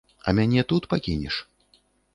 А 0.21 0.29
мяне 0.39 0.63
тут 0.73 0.89
пакінеш? 0.95 1.35